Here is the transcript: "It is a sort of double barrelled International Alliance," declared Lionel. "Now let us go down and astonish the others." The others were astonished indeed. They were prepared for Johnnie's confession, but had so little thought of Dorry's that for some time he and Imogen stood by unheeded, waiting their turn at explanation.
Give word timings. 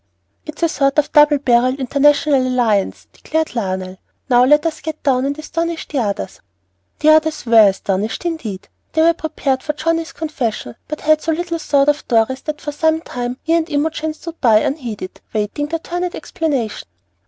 "It 0.47 0.55
is 0.57 0.63
a 0.63 0.69
sort 0.69 0.97
of 0.97 1.11
double 1.11 1.37
barrelled 1.37 1.79
International 1.79 2.41
Alliance," 2.41 3.05
declared 3.13 3.53
Lionel. 3.55 3.97
"Now 4.31 4.43
let 4.45 4.65
us 4.65 4.81
go 4.81 4.93
down 5.03 5.25
and 5.27 5.37
astonish 5.37 5.87
the 5.87 5.99
others." 5.99 6.41
The 7.01 7.09
others 7.09 7.45
were 7.45 7.69
astonished 7.69 8.25
indeed. 8.25 8.67
They 8.93 9.03
were 9.03 9.13
prepared 9.13 9.61
for 9.61 9.73
Johnnie's 9.73 10.11
confession, 10.11 10.75
but 10.87 11.01
had 11.01 11.21
so 11.21 11.31
little 11.33 11.59
thought 11.59 11.87
of 11.89 12.07
Dorry's 12.07 12.41
that 12.41 12.61
for 12.61 12.71
some 12.71 13.01
time 13.01 13.37
he 13.43 13.53
and 13.53 13.69
Imogen 13.69 14.15
stood 14.15 14.41
by 14.41 14.61
unheeded, 14.61 15.21
waiting 15.35 15.67
their 15.67 15.77
turn 15.77 16.03
at 16.03 16.15
explanation. 16.15 16.87